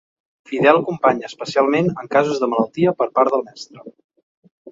[0.51, 3.85] Fidel company especialment en casos de malaltia per part del mestre.